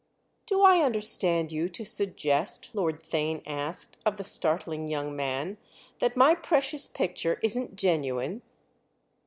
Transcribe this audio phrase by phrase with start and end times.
[0.47, 5.59] "Do I understand you to suggest," Lord Theign asked of the startling young man,
[5.99, 8.41] "that my precious picture isn't genuine?"